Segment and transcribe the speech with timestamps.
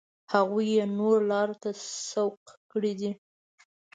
[0.33, 1.69] هغوی یې نورو لارو ته
[2.13, 2.39] سوق
[2.71, 3.11] کړي دي.